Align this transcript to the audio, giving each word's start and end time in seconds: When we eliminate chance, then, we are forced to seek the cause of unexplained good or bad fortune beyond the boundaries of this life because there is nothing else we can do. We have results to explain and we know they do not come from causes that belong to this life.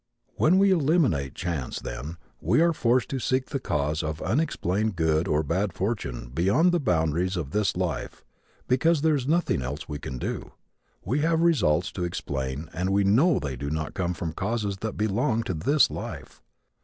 When 0.33 0.57
we 0.57 0.71
eliminate 0.71 1.35
chance, 1.35 1.79
then, 1.79 2.17
we 2.41 2.59
are 2.59 2.73
forced 2.73 3.07
to 3.09 3.19
seek 3.19 3.51
the 3.51 3.59
cause 3.59 4.01
of 4.01 4.19
unexplained 4.23 4.95
good 4.95 5.27
or 5.27 5.43
bad 5.43 5.73
fortune 5.73 6.31
beyond 6.33 6.71
the 6.71 6.79
boundaries 6.79 7.37
of 7.37 7.51
this 7.51 7.77
life 7.77 8.23
because 8.67 9.01
there 9.03 9.13
is 9.13 9.27
nothing 9.27 9.61
else 9.61 9.87
we 9.87 9.99
can 9.99 10.17
do. 10.17 10.53
We 11.05 11.19
have 11.19 11.41
results 11.43 11.91
to 11.91 12.03
explain 12.03 12.67
and 12.73 12.89
we 12.91 13.03
know 13.03 13.37
they 13.37 13.55
do 13.55 13.69
not 13.69 13.93
come 13.93 14.15
from 14.15 14.33
causes 14.33 14.77
that 14.77 14.97
belong 14.97 15.43
to 15.43 15.53
this 15.53 15.91
life. 15.91 16.41